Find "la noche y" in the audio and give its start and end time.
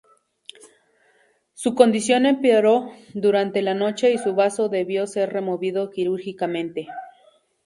3.61-4.17